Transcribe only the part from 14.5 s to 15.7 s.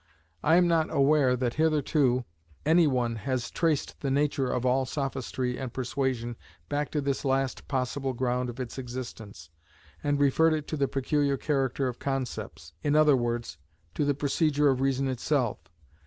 of reason itself.